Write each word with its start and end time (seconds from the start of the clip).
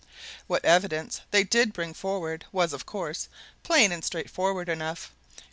What 0.47 0.65
evidence 0.65 1.21
they 1.29 1.43
did 1.43 1.73
bring 1.73 1.93
forward 1.93 2.45
was, 2.51 2.73
of 2.73 2.87
course, 2.87 3.29
plain 3.61 3.91
and 3.91 4.03
straightforward 4.03 4.67
enough. 4.67 5.11